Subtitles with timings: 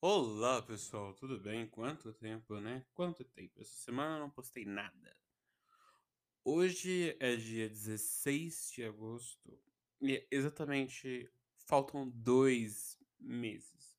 [0.00, 1.66] Olá, pessoal, tudo bem?
[1.66, 2.86] Quanto tempo, né?
[2.94, 3.60] Quanto tempo?
[3.60, 5.16] Essa semana eu não postei nada.
[6.44, 9.60] Hoje é dia 16 de agosto
[10.00, 11.28] e exatamente
[11.66, 13.98] faltam dois meses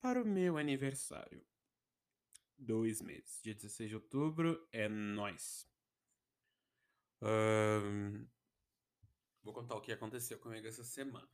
[0.00, 1.46] para o meu aniversário.
[2.56, 3.42] Dois meses.
[3.42, 5.68] Dia 16 de outubro é nóis.
[7.20, 8.26] Ahn,
[9.42, 11.28] vou contar o que aconteceu comigo essa semana.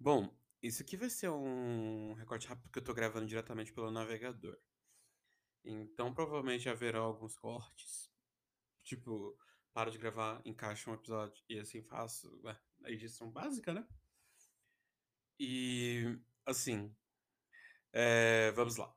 [0.00, 4.58] Bom, isso aqui vai ser um recorte rápido que eu tô gravando diretamente pelo navegador.
[5.64, 8.10] Então, provavelmente haverá alguns cortes.
[8.82, 9.36] Tipo,
[9.72, 13.86] paro de gravar, encaixo um episódio e assim faço ué, a edição básica, né?
[15.38, 16.94] E, assim,
[17.92, 18.94] é, vamos lá.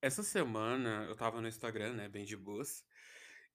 [0.00, 2.86] Essa semana eu tava no Instagram, né, bem de boas,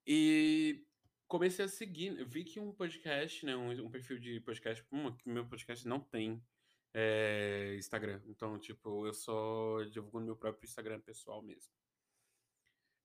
[0.06, 0.86] e
[1.26, 5.48] comecei a seguir, vi que um podcast, né, um, um perfil de podcast, que meu
[5.48, 6.46] podcast não tem
[6.94, 11.72] é, Instagram, então, tipo, eu só divulgo no meu próprio Instagram pessoal mesmo.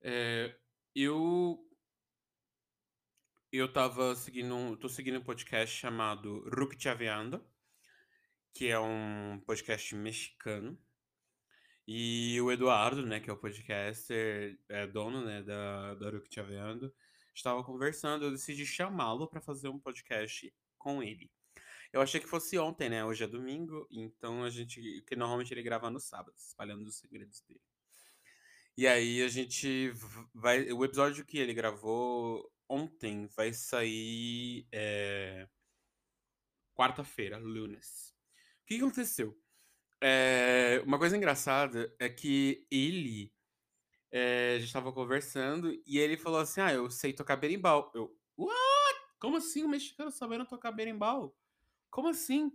[0.01, 0.55] É,
[0.95, 1.65] eu
[3.51, 7.45] eu tava seguindo tô seguindo um podcast chamado Ruc Chaveando,
[8.55, 10.79] que é um podcast mexicano.
[11.87, 16.95] E o Eduardo, né, que é o podcaster, é dono, né, da, da Ruc Chaveando,
[17.35, 21.31] estava conversando, eu decidi chamá-lo para fazer um podcast com ele.
[21.93, 23.05] Eu achei que fosse ontem, né?
[23.05, 25.03] Hoje é domingo, então a gente.
[25.07, 27.63] Que normalmente ele grava no sábado, espalhando os segredos dele.
[28.77, 29.93] E aí a gente
[30.35, 30.71] vai.
[30.73, 35.49] O episódio que ele gravou ontem vai sair é,
[36.75, 38.15] quarta-feira, lunes.
[38.63, 39.37] O que aconteceu?
[40.01, 43.33] É, uma coisa engraçada é que ele.
[44.13, 47.91] é, a gente tava conversando e ele falou assim: Ah, eu sei tocar berimbau.
[47.95, 49.01] Eu, what?
[49.21, 51.37] Como assim o mexicano sabendo tocar berimbau?
[51.91, 52.51] Como assim?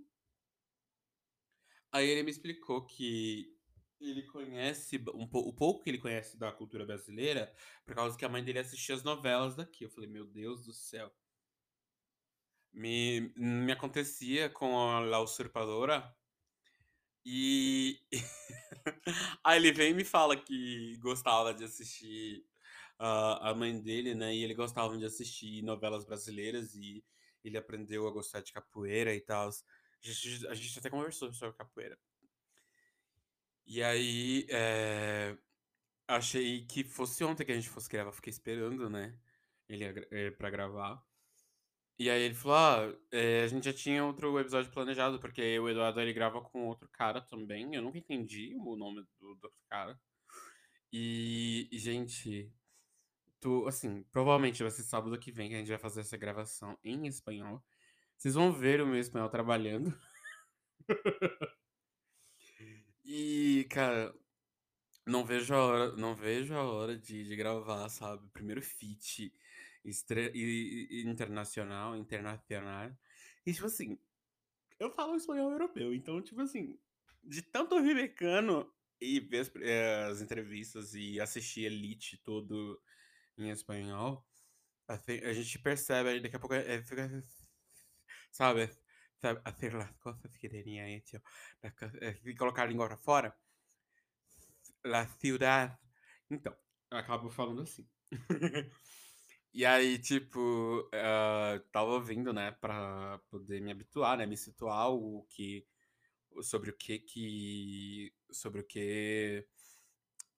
[1.91, 3.55] Aí ele me explicou que
[3.99, 7.53] ele conhece um pou- o pouco que ele conhece da cultura brasileira
[7.85, 9.83] por causa que a mãe dele assistia as novelas daqui.
[9.85, 11.11] Eu falei, meu Deus do céu.
[12.73, 16.13] Me, me acontecia com a La Usurpadora
[17.25, 17.99] e
[19.43, 22.45] aí ele vem e me fala que gostava de assistir
[22.99, 24.33] a a mãe dele, né?
[24.35, 27.03] E ele gostava de assistir novelas brasileiras e
[27.43, 29.49] ele aprendeu a gostar de capoeira e tal.
[29.49, 29.51] A
[30.01, 31.97] gente, a gente até conversou sobre capoeira.
[33.65, 35.37] E aí, é,
[36.07, 39.17] achei que fosse ontem que a gente fosse gravar, fiquei esperando, né?
[39.69, 41.03] Ele é, pra gravar.
[41.97, 45.69] E aí ele falou: Ah, é, a gente já tinha outro episódio planejado, porque o
[45.69, 47.73] Eduardo ele grava com outro cara também.
[47.75, 49.99] Eu nunca entendi o nome do, do outro cara.
[50.91, 52.51] E, gente,
[53.43, 56.77] tu, assim, provavelmente vai ser sábado que vem que a gente vai fazer essa gravação
[56.83, 57.63] em espanhol.
[58.17, 59.93] Vocês vão ver o meu espanhol trabalhando.
[63.05, 64.13] E, cara,
[65.05, 68.27] Não vejo a hora, não vejo a hora de, de gravar, sabe?
[68.33, 69.33] Primeiro feat
[71.05, 72.91] internacional, internacional.
[73.45, 73.97] E, tipo assim,
[74.79, 76.77] eu falo espanhol europeu, então, tipo assim,
[77.23, 78.71] de tanto ouvir mecano
[79.01, 82.81] e ver as, eh, as entrevistas e assistir Elite todo
[83.37, 84.25] em espanhol,
[84.87, 86.83] a, fe- a gente percebe, aí daqui a pouco, é,
[88.31, 88.69] sabe?
[89.21, 91.21] Sabe, Hacer las cosas que tenía hecho,
[91.61, 93.37] las eh, colocar a língua pra fora.
[94.83, 95.79] La ciudad.
[96.29, 96.55] Então,
[96.91, 97.87] eu acabo falando assim.
[99.53, 105.23] E aí, tipo, ah, tava ouvindo, né, pra poder me habituar, né, me situar o
[105.29, 105.67] que,
[106.43, 109.47] sobre o que que, sobre o que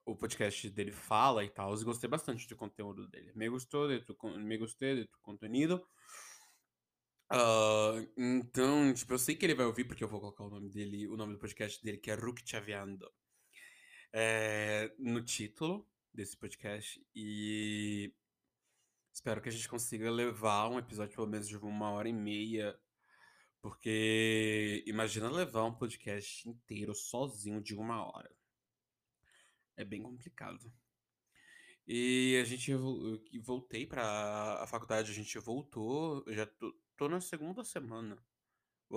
[0.05, 1.73] o podcast dele fala e tal.
[1.73, 3.31] Eu gostei bastante do conteúdo dele.
[3.35, 5.85] Me gostou de tu, me gostei tu conteúdo.
[7.29, 10.69] Ah, então, tipo, eu sei que ele vai ouvir porque eu vou colocar o nome
[10.69, 13.11] dele, o nome do podcast dele, que é Ruk Chaveando,
[14.13, 17.03] é, no título desse podcast.
[17.15, 18.13] E
[19.13, 22.77] espero que a gente consiga levar um episódio pelo menos de uma hora e meia.
[23.61, 28.31] Porque imagina levar um podcast inteiro sozinho de uma hora.
[29.77, 30.71] É bem complicado.
[31.87, 32.73] E a gente
[33.41, 38.17] voltei pra a faculdade, a gente voltou, já tô, tô na segunda semana.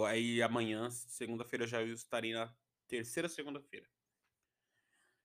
[0.07, 2.55] Aí amanhã, segunda-feira, já estarei na
[2.87, 3.87] terceira segunda-feira.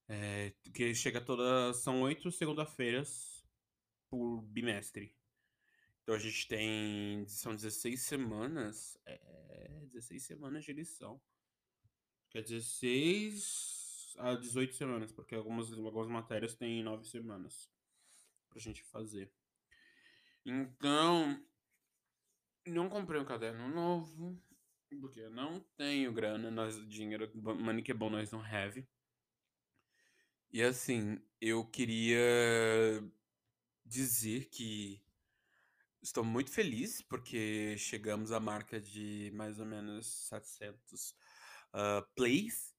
[0.08, 1.74] É, que chega toda.
[1.74, 3.46] São oito segunda-feiras
[4.10, 5.16] por bimestre.
[6.02, 7.26] Então a gente tem.
[7.28, 8.98] São 16 semanas.
[9.06, 9.86] É.
[9.94, 11.22] 16 semanas de lição.
[12.30, 13.83] Que é 16
[14.18, 17.70] a 18 semanas, porque algumas, algumas matérias têm 9 semanas
[18.50, 19.32] pra gente fazer.
[20.46, 21.42] Então.
[22.66, 24.42] Não comprei um caderno novo.
[25.02, 28.88] Porque eu não tenho grana, nós, dinheiro, money que é bom, nós não have.
[30.52, 33.04] E assim, eu queria
[33.84, 35.04] dizer que
[36.02, 41.16] estou muito feliz porque chegamos à marca de mais ou menos 700
[41.74, 42.73] uh, plays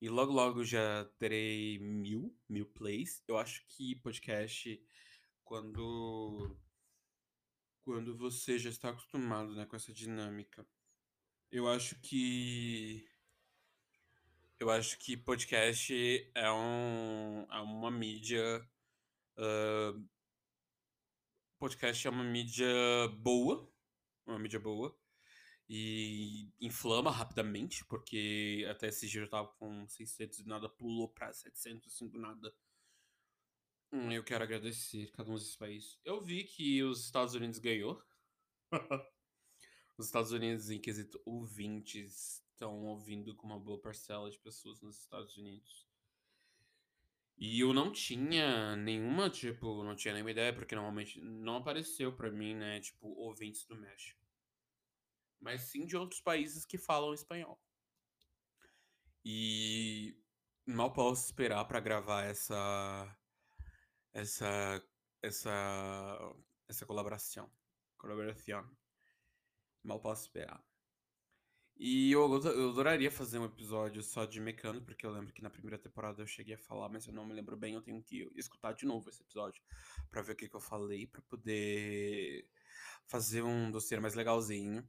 [0.00, 3.22] e logo logo já terei mil, mil plays.
[3.26, 4.80] Eu acho que podcast,
[5.44, 6.56] quando,
[7.84, 10.66] quando você já está acostumado né, com essa dinâmica,
[11.50, 13.08] eu acho que
[14.58, 15.92] eu acho que podcast
[16.34, 18.66] é, um, é uma mídia.
[19.36, 20.02] Uh,
[21.58, 22.66] podcast é uma mídia
[23.18, 23.70] boa.
[24.26, 24.98] Uma mídia boa.
[25.68, 31.32] E inflama rapidamente, porque até esse dia eu tava com 600 e nada, pulou pra
[31.32, 32.54] 705 do nada.
[33.92, 35.98] Hum, eu quero agradecer cada um desses países.
[36.04, 38.02] Eu vi que os Estados Unidos ganhou.
[39.98, 44.98] os Estados Unidos, em quesito ouvintes, estão ouvindo com uma boa parcela de pessoas nos
[45.00, 45.86] Estados Unidos.
[47.38, 52.30] E eu não tinha nenhuma, tipo, não tinha nenhuma ideia, porque normalmente não apareceu pra
[52.30, 54.25] mim, né, tipo, ouvintes do México.
[55.40, 57.60] Mas sim de outros países que falam espanhol.
[59.24, 60.16] E
[60.66, 63.16] mal posso esperar para gravar essa
[64.12, 64.82] essa
[65.22, 66.18] essa
[66.68, 67.50] essa colaboração.
[67.98, 68.68] Colaboração.
[69.82, 70.62] Mal posso esperar.
[71.78, 75.50] E eu, eu adoraria fazer um episódio só de Mecano, porque eu lembro que na
[75.50, 78.30] primeira temporada eu cheguei a falar, mas eu não me lembro bem, eu tenho que
[78.34, 79.62] escutar de novo esse episódio
[80.10, 82.48] para ver o que, que eu falei, para poder
[83.06, 84.88] fazer um dossiê mais legalzinho.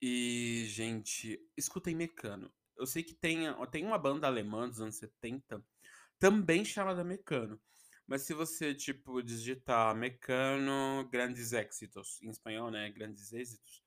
[0.00, 2.52] E, gente, escutem Mecano.
[2.76, 3.40] Eu sei que tem,
[3.70, 5.64] tem uma banda alemã dos anos 70
[6.18, 7.60] também chamada Mecano.
[8.06, 12.90] Mas se você, tipo, digitar Mecano Grandes Éxitos, em espanhol, né?
[12.90, 13.82] Grandes Êxitos,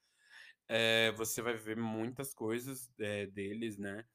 [0.68, 4.06] é, você vai ver muitas coisas é, deles, né?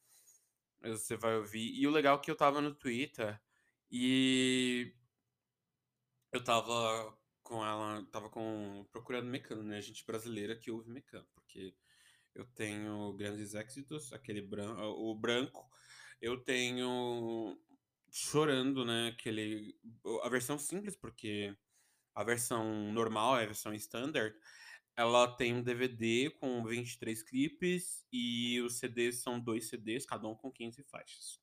[0.82, 1.72] Você vai ouvir.
[1.74, 3.40] E o legal é que eu tava no Twitter
[3.90, 4.94] e
[6.32, 9.80] eu tava com ela, tava com procurando Mecano, né?
[9.80, 11.74] Gente brasileira que ouve Mecano, porque
[12.34, 15.68] eu tenho Grandes Éxitos, aquele branco, o branco,
[16.20, 17.58] eu tenho
[18.10, 19.08] Chorando, né?
[19.08, 19.76] Aquele
[20.22, 21.56] a versão simples, porque
[22.14, 24.34] a versão normal, a versão standard,
[24.96, 30.34] ela tem um DVD com 23 clipes e os CDs são dois CDs, cada um
[30.36, 31.40] com 15 faixas.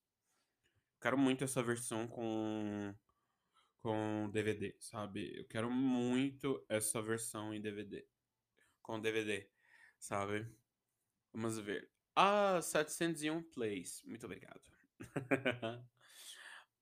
[1.01, 2.95] Quero muito essa versão com
[3.79, 5.37] com DVD, sabe?
[5.37, 8.05] Eu quero muito essa versão em DVD.
[8.81, 9.49] Com DVD,
[9.99, 10.47] sabe?
[11.33, 11.89] Vamos ver.
[12.15, 14.03] Ah, 701 plays.
[14.05, 14.61] Muito obrigado.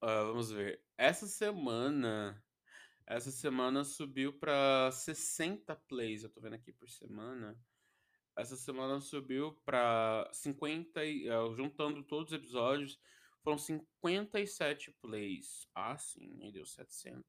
[0.26, 0.82] vamos ver.
[0.98, 2.42] Essa semana
[3.10, 7.60] essa semana subiu para 60 plays, eu tô vendo aqui por semana.
[8.36, 13.00] Essa semana subiu para 50, uh, juntando todos os episódios,
[13.42, 15.68] foram 57 plays.
[15.74, 17.26] Ah, sim, me deu 700.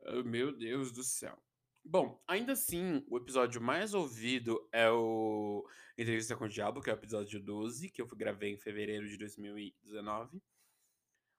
[0.00, 1.42] Oh, meu Deus do céu.
[1.90, 6.92] Bom, ainda assim, o episódio mais ouvido é o Entrevista com o Diabo, que é
[6.92, 10.42] o episódio 12, que eu gravei em fevereiro de 2019.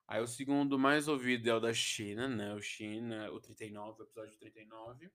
[0.07, 2.51] Aí o segundo mais ouvido é o da China, né?
[2.55, 5.11] O China, o 39, o episódio 39.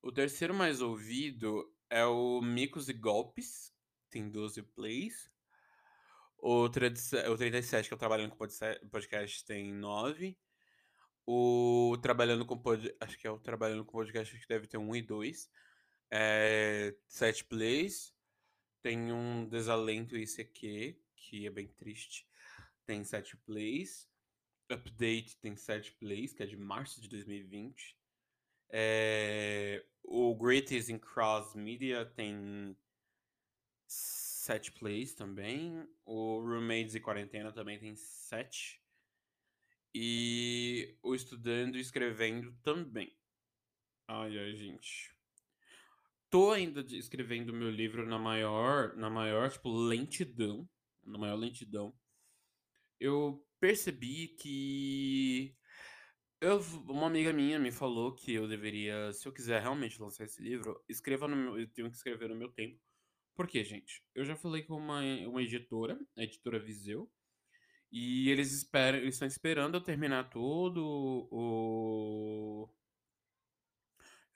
[0.00, 3.74] O terceiro mais ouvido é o Micos e Golpes,
[4.08, 5.32] tem 12 plays.
[6.38, 8.46] O, 37, que é o Trabalhando com
[8.88, 10.38] Podcast, tem 9.
[11.26, 14.96] O Trabalhando com Podcast, acho que é o Trabalhando com Podcast, que deve ter 1
[14.96, 15.50] e 2.
[16.10, 18.14] É, 7 plays.
[18.82, 22.26] Tem um Desalento ICQ, que é bem triste
[22.86, 24.08] tem 7 plays.
[24.70, 27.96] Update tem 7 plays, que é de março de 2020.
[28.70, 32.76] É, o Greatest in Cross Media tem
[33.86, 35.86] 7 plays também.
[36.04, 38.82] O Roommates e Quarentena também tem 7.
[39.94, 43.16] E o Estudando e Escrevendo também.
[44.08, 45.14] Ai, ai, gente.
[46.28, 50.68] Tô ainda escrevendo meu livro na maior, na maior, tipo, lentidão.
[51.04, 51.94] Na maior lentidão
[53.00, 55.54] eu percebi que
[56.40, 60.42] eu, uma amiga minha me falou que eu deveria, se eu quiser realmente lançar esse
[60.42, 62.78] livro, escreva no meu, eu tenho que escrever no meu tempo.
[63.34, 64.02] Por quê, gente?
[64.14, 67.10] Eu já falei com uma, uma editora, a editora Viseu,
[67.90, 72.68] e eles esperam, eles estão esperando eu terminar todo o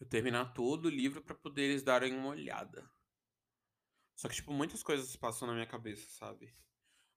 [0.01, 2.89] eu terminar todo o livro para poder eles darem uma olhada.
[4.15, 6.55] Só que tipo muitas coisas passam na minha cabeça, sabe?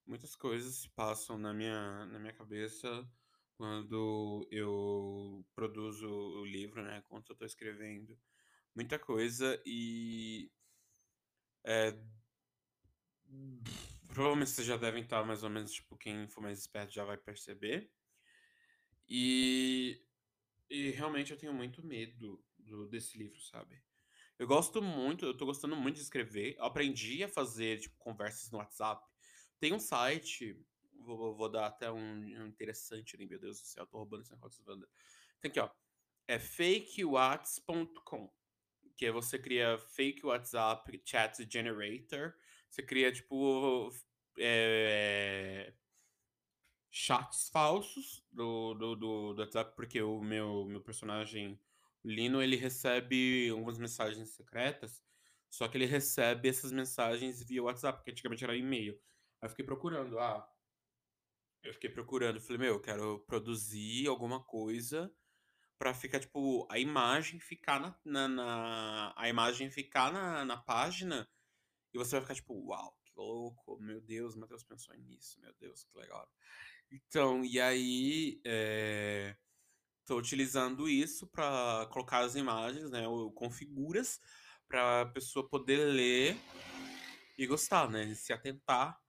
[0.05, 3.07] muitas coisas passam na minha, na minha cabeça
[3.55, 7.03] quando eu produzo o livro, né?
[7.07, 8.19] Quando eu tô escrevendo.
[8.75, 10.51] Muita coisa e
[11.63, 11.95] É,
[14.13, 17.17] provavelmente vocês já devem estar mais ou menos, tipo, quem for mais esperto já vai
[17.17, 17.91] perceber.
[19.07, 20.01] E,
[20.69, 23.81] e realmente eu tenho muito medo do, desse livro, sabe?
[24.37, 26.55] Eu gosto muito, eu tô gostando muito de escrever.
[26.57, 29.05] Eu aprendi a fazer, tipo, conversas no WhatsApp.
[29.59, 30.59] Tem um site,
[30.99, 34.31] vou, vou dar até um, um interessante ali, meu Deus do céu, tô roubando esse
[34.31, 34.63] negócio.
[35.39, 35.69] Tem aqui, ó.
[36.27, 38.33] É fakewhats.com.
[38.95, 42.33] Que é você cria fake WhatsApp chat generator.
[42.71, 43.89] Você cria, tipo,
[44.39, 45.75] é,
[46.89, 51.59] chats falsos do, do, do, do WhatsApp, porque o meu, meu personagem,
[52.03, 55.03] Lino, ele recebe algumas mensagens secretas,
[55.49, 58.93] só que ele recebe essas mensagens via WhatsApp, porque antigamente era e-mail.
[59.41, 60.49] Aí eu fiquei procurando, ah,
[61.63, 65.13] eu fiquei procurando, falei, meu, eu quero produzir alguma coisa
[65.79, 71.29] pra ficar, tipo, a imagem ficar na, na, na- a imagem ficar na, na página
[71.93, 75.83] e você vai ficar, tipo, uau, que louco, meu Deus, Matheus pensou nisso, meu Deus,
[75.83, 76.29] que legal.
[76.91, 79.35] Então, e aí, é,
[80.05, 84.21] tô utilizando isso pra colocar as imagens, né, o configuras,
[84.67, 86.37] pra pessoa poder ler
[87.37, 88.99] e gostar, né, se atentar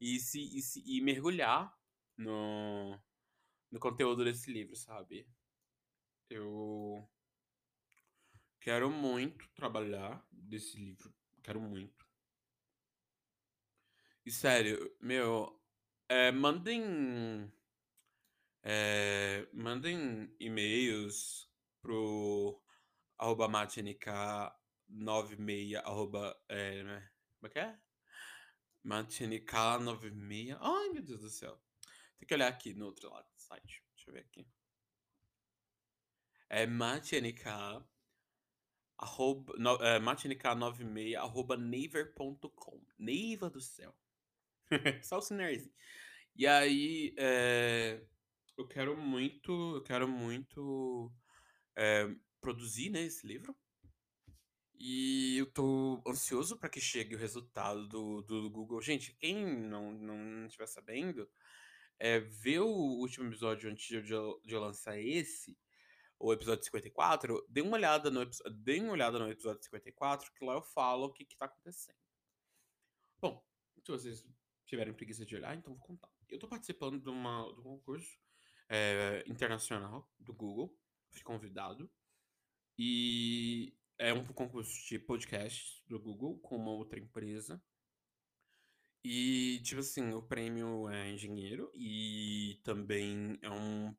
[0.00, 1.72] e se, e se- e mergulhar
[2.16, 2.98] no,
[3.70, 5.26] no conteúdo desse livro, sabe?
[6.30, 7.08] Eu
[8.60, 11.99] quero muito trabalhar desse livro, quero muito.
[14.30, 15.60] Sério, meu,
[16.08, 17.52] é, mandem,
[18.62, 21.50] é, mandem e-mails
[21.82, 22.62] pro
[23.18, 26.84] arroba matnk96 arroba, é,
[27.38, 27.76] como é que é?
[28.86, 31.60] matnk96, ai meu Deus do céu.
[32.18, 34.46] Tem que olhar aqui no outro lado do site, deixa eu ver aqui.
[36.48, 37.42] É matnk
[38.96, 42.80] arroba, no, é, matnk96 arroba naver.com.
[42.96, 43.92] Neiva do céu.
[45.02, 45.72] Só o sinnerzinho.
[46.36, 48.02] E aí, é,
[48.56, 51.12] eu quero muito, eu quero muito
[51.76, 52.08] é,
[52.40, 53.56] produzir, né, esse livro.
[54.78, 58.80] E eu tô ansioso para que chegue o resultado do, do Google.
[58.80, 61.28] Gente, quem não, não estiver sabendo,
[61.98, 65.58] é, ver o último episódio antes de eu, de eu lançar esse,
[66.18, 68.24] o episódio 54, dê uma olhada no,
[68.62, 71.98] dê uma olhada no episódio 54, que lá eu falo o que, que tá acontecendo.
[73.20, 73.44] Bom,
[73.84, 74.24] se vocês
[74.70, 76.08] tiverem preguiça de olhar, então vou contar.
[76.28, 78.18] Eu tô participando de, uma, de um concurso
[78.68, 80.72] é, internacional do Google,
[81.10, 81.90] fui convidado,
[82.78, 87.60] e é um concurso de podcast do Google com uma outra empresa.
[89.02, 93.94] E, tipo assim, o prêmio é engenheiro e também é um,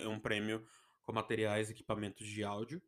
[0.00, 0.64] é um prêmio
[1.02, 2.80] com materiais e equipamentos de áudio.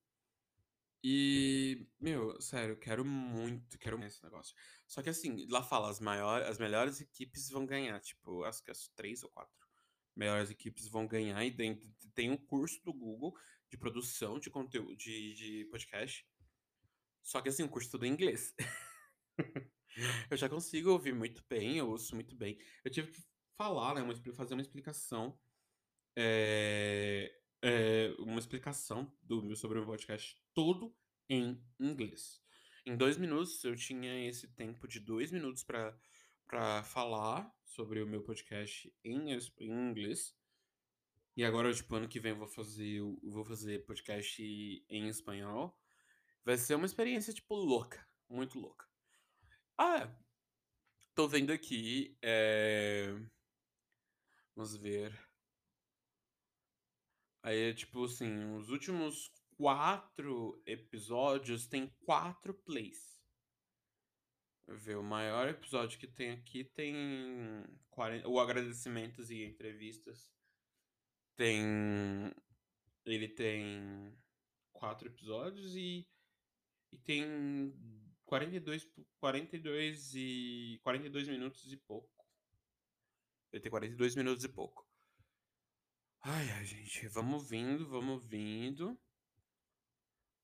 [1.04, 4.54] E, meu, sério, quero muito, quero muito esse negócio.
[4.86, 8.70] Só que assim, lá fala, as maiores, as melhores equipes vão ganhar, tipo, acho que
[8.70, 9.54] as três ou quatro
[10.16, 13.34] melhores equipes vão ganhar, e dentro tem um curso do Google
[13.68, 16.26] de produção de conteúdo de, de podcast.
[17.22, 18.54] Só que assim, o curso tudo em inglês.
[20.30, 22.58] Eu já consigo ouvir muito bem, eu ouço muito bem.
[22.84, 23.22] Eu tive que
[23.56, 25.38] falar, né, uma fazer uma explicação,
[26.14, 30.96] é, é, uma explicação do sobre o podcast todo
[31.28, 32.42] em inglês.
[32.86, 38.22] Em dois minutos, eu tinha esse tempo de dois minutos para falar sobre o meu
[38.22, 40.34] podcast em, em inglês.
[41.36, 44.42] E agora, tipo, ano que vem eu vou fazer, eu vou fazer podcast
[44.88, 45.78] em espanhol.
[46.42, 48.08] Vai ser uma experiência, tipo, louca.
[48.26, 48.86] Muito louca.
[49.76, 50.10] Ah,
[51.14, 52.16] tô vendo aqui.
[52.22, 53.14] é,
[54.54, 55.12] Vamos ver.
[57.42, 63.16] Aí, é tipo assim, os últimos quatro episódios tem quatro plays.
[64.68, 66.94] Ver, o maior episódio que tem aqui tem
[67.90, 68.28] 40...
[68.28, 70.32] o agradecimentos e entrevistas.
[71.36, 71.64] Tem.
[73.04, 74.12] Ele tem
[74.72, 76.06] quatro episódios e,
[76.92, 77.72] e tem
[78.24, 82.26] 42, pu- 42 e 42 minutos e pouco.
[83.52, 84.84] Ele tem 42 minutos e pouco.
[86.20, 88.98] Ai, ai, gente, vamos vindo, vamos vindo.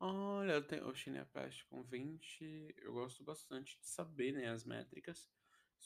[0.04, 0.92] Olha, tem o
[1.32, 2.74] Pest com 20.
[2.78, 5.28] Eu gosto bastante de saber, né, as métricas.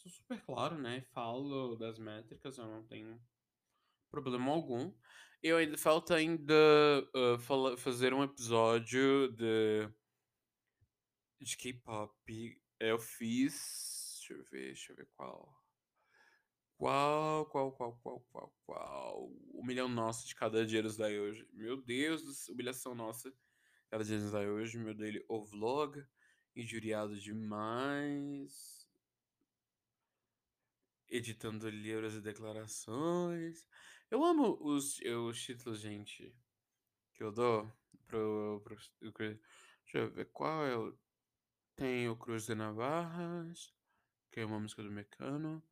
[0.07, 1.03] É super claro, né?
[1.03, 3.21] Falo das métricas, eu não tenho
[4.11, 4.91] problema algum.
[5.43, 6.55] Eu ainda falta ainda
[7.15, 9.87] ah, fala- fazer um episódio de
[11.41, 12.15] de K-pop.
[12.81, 15.55] Eu fiz, deixa eu ver, deixa eu ver qual.
[16.79, 19.31] Qual, qual, qual, qual, qual, qual?
[19.53, 21.47] Humilhão nossa de cada dia daí hoje.
[21.53, 23.31] Meu Deus, humilhação nossa.
[24.05, 26.05] Dia nos daí hoje, meu dele, o vlog.
[26.55, 28.87] injuriado demais,
[31.09, 33.67] editando livros e declarações.
[34.11, 36.35] Eu amo os, os títulos, gente,
[37.15, 37.73] que eu dou
[38.07, 38.77] pro, pro
[39.85, 40.97] Deixa eu ver qual é o.
[41.75, 43.75] Tem o Cruz de Navarras,
[44.31, 45.63] que é uma música do Mecano.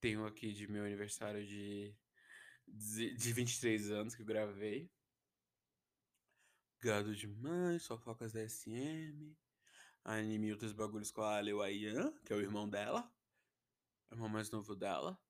[0.00, 1.94] Tenho aqui de meu aniversário de,
[2.66, 4.90] de, de 23 anos que eu gravei.
[6.82, 9.36] Gado demais, fofocas da SM.
[10.02, 13.12] Anime outros bagulhos com a Leo Ayan, que é o irmão dela.
[14.10, 15.20] Irmão mais novo dela.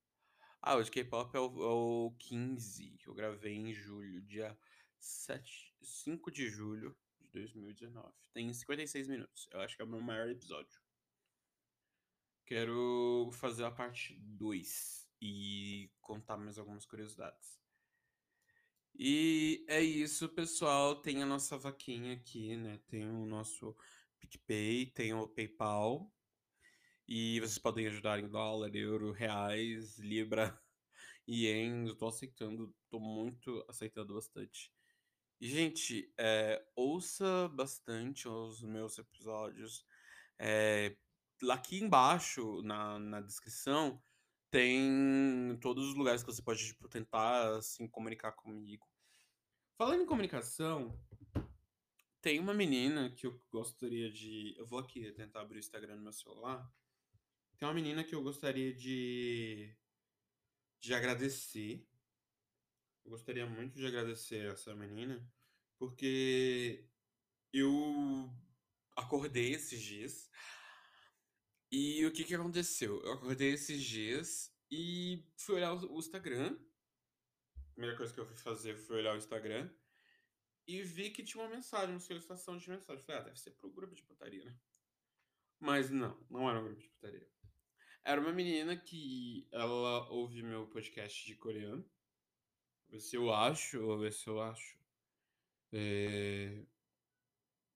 [0.61, 4.57] Ah, o de K-pop é, é o, 15, que eu gravei em julho, dia
[4.97, 8.13] 7, 5 de julho de 2019.
[8.31, 9.49] Tem 56 minutos.
[9.51, 10.81] Eu acho que é o meu maior episódio.
[12.45, 17.60] Quero fazer a parte 2 e contar mais algumas curiosidades.
[18.95, 21.01] E é isso, pessoal.
[21.01, 22.79] Tem a nossa vaquinha aqui, né?
[22.87, 23.75] Tem o nosso
[24.19, 26.11] PicPay, tem o PayPal.
[27.07, 30.59] E vocês podem ajudar em dólar, euro, reais, libra,
[31.27, 31.87] ien.
[31.87, 34.71] Eu tô aceitando, tô muito aceitando bastante.
[35.39, 39.85] E, gente, é, ouça bastante os meus episódios.
[40.37, 40.95] É,
[41.49, 44.01] aqui embaixo, na, na descrição,
[44.51, 48.85] tem todos os lugares que você pode tipo, tentar assim, comunicar comigo.
[49.77, 50.99] Falando em comunicação,
[52.21, 54.53] tem uma menina que eu gostaria de.
[54.57, 56.69] Eu vou aqui tentar abrir o Instagram no meu celular.
[57.57, 59.73] Tem uma menina que eu gostaria de.
[60.79, 61.87] de agradecer.
[63.05, 65.25] Eu gostaria muito de agradecer essa menina,
[65.79, 66.85] porque
[67.51, 68.29] eu
[68.95, 70.29] acordei esses dias.
[71.71, 73.01] E o que que aconteceu?
[73.01, 76.59] Eu acordei esses dias e fui olhar o Instagram.
[77.55, 79.71] A primeira coisa que eu fui fazer foi olhar o Instagram
[80.67, 83.01] e vi que tinha uma mensagem, uma solicitação de mensagem.
[83.03, 84.53] Falei, ah, deve ser pro grupo de putaria, né?
[85.59, 87.29] Mas não, não era um grupo de putaria.
[88.03, 91.83] Era uma menina que ela ouve meu podcast de coreano.
[92.87, 94.77] Vou ver se eu acho, vou ver se eu acho.
[95.71, 96.65] É...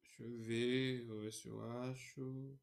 [0.03, 2.59] Deixa eu ver, vou ver se eu acho.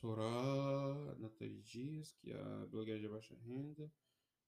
[0.00, 3.92] Sorá, Nathalie Dias, que é a blogueira de baixa renda.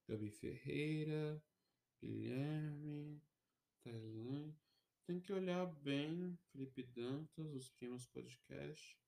[0.08, 1.44] Gabi Ferreira,
[2.00, 3.20] Guilherme,
[3.84, 4.56] Tailândia.
[5.06, 8.98] Tem que olhar bem, Felipe Dantas, os primos podcast.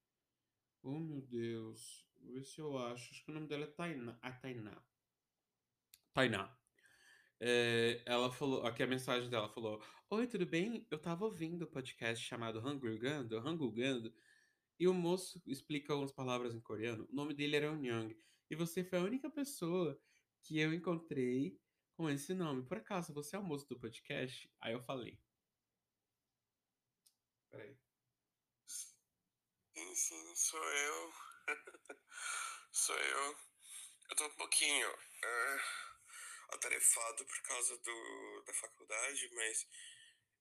[0.83, 3.11] Oh meu Deus, vou ver se eu acho.
[3.11, 4.19] Acho que o nome dela é Tainá.
[4.21, 4.85] A Tainá.
[6.13, 6.55] Tainá.
[7.41, 10.87] É, ela falou, aqui a mensagem dela falou: Oi, tudo bem?
[10.91, 14.15] Eu tava ouvindo o um podcast chamado Hangulgando, Hangulgando,
[14.79, 17.07] e o moço explica algumas palavras em coreano.
[17.11, 18.17] O nome dele era Young.
[18.51, 20.01] E você foi a única pessoa
[20.43, 21.59] que eu encontrei
[21.97, 22.67] com esse nome.
[22.67, 24.51] Por acaso, você é o moço do podcast?
[24.61, 25.19] Aí eu falei.
[27.51, 27.77] Peraí.
[28.67, 31.13] Sim, sim, sou eu.
[32.73, 33.37] sou eu.
[34.11, 39.67] Eu tô um pouquinho uh, atarefado por causa do, da faculdade, mas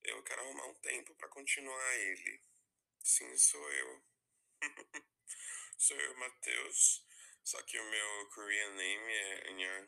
[0.03, 2.43] eu quero arrumar um tempo para continuar ele.
[3.03, 4.12] Sim, sou eu.
[5.77, 7.05] Sou eu, Matheus.
[7.43, 9.87] Só que o meu Korean name é Nyan.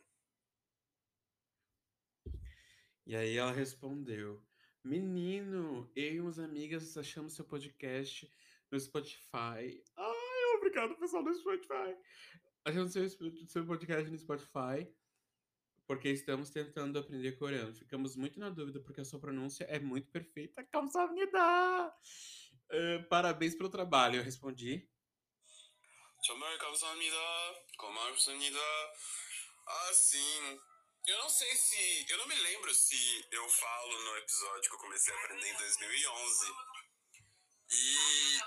[3.06, 4.44] E aí ela respondeu:
[4.84, 8.30] Menino, eu e umas amigas achamos seu podcast
[8.72, 9.84] no Spotify.
[9.96, 11.96] Ai, obrigado, pessoal do Spotify.
[12.66, 14.92] Achamos seu, seu podcast no Spotify
[15.88, 17.74] porque estamos tentando aprender coreano.
[17.74, 20.64] Ficamos muito na dúvida porque a sua pronúncia é muito perfeita.
[20.64, 21.94] Calma sabedoria!
[22.71, 24.89] Uh, parabéns pelo trabalho, eu respondi.
[26.23, 27.17] 정말 감사합니다.
[27.77, 28.61] 고맙습니다.
[29.67, 30.61] Ah, sim.
[31.07, 32.07] Eu não sei se.
[32.11, 35.57] Eu não me lembro se eu falo no episódio que eu comecei a aprender em
[35.57, 36.47] 2011.
[37.71, 38.39] E.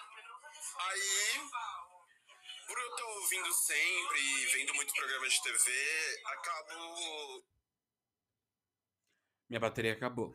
[0.80, 1.50] Aí.
[2.68, 7.46] Por eu estar ouvindo sempre e vendo muito programa de TV, acabo.
[9.50, 10.34] Minha bateria acabou.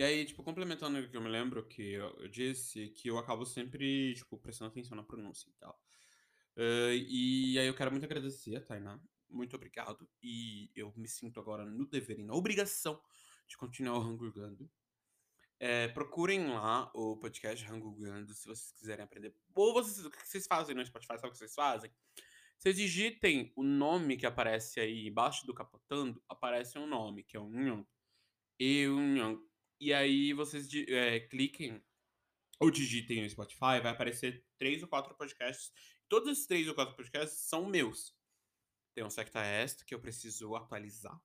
[0.00, 3.44] E aí, tipo, complementando o que eu me lembro que eu, disse, que eu acabo
[3.44, 5.78] sempre, tipo, prestando atenção na pronúncia e tal.
[6.56, 8.98] Uh, e aí eu quero muito agradecer Tainá.
[9.28, 10.08] Muito obrigado.
[10.22, 12.98] E eu me sinto agora no dever e na obrigação
[13.46, 14.70] de continuar rangurgando.
[15.58, 19.36] É, procurem lá o podcast Rangugando se vocês quiserem aprender.
[19.54, 21.16] Ou vocês, o que vocês fazem no Spotify?
[21.16, 21.92] Sabe o que vocês fazem?
[22.56, 27.40] Vocês digitem o nome que aparece aí embaixo do capotando, aparece um nome, que é
[27.40, 27.84] um Nhon.
[28.58, 29.49] E um Nhon
[29.80, 31.82] e aí vocês é, cliquem
[32.60, 35.72] ou digitem no Spotify, vai aparecer três ou quatro podcasts.
[36.08, 38.14] Todos esses três ou quatro podcasts são meus.
[38.94, 41.18] Tem um Secta Est, que eu preciso atualizar.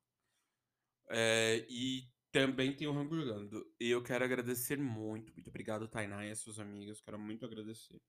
[1.10, 3.70] É, e também tem o Hangulando.
[3.78, 7.00] E eu quero agradecer muito, muito obrigado, Tainá e as suas amigas.
[7.00, 8.00] Quero muito agradecer.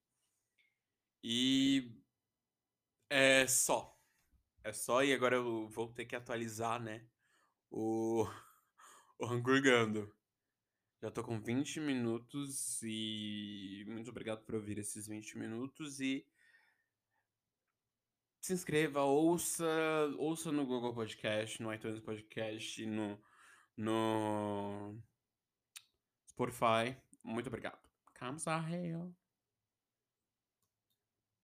[1.24, 2.02] E
[3.10, 3.98] é só.
[4.64, 7.08] É só, e agora eu vou ter que atualizar, né?
[7.70, 8.26] O,
[9.20, 10.17] o Hangurgando.
[11.02, 16.26] Já tô com 20 minutos e muito obrigado por ouvir esses 20 minutos e
[18.42, 19.66] se inscreva, ouça,
[20.18, 23.22] ouça no Google Podcast, no iTunes Podcast, no,
[23.76, 24.98] no
[26.28, 26.98] Spotify.
[27.24, 27.80] Muito obrigado.
[28.16, 29.27] Kamsahamnida.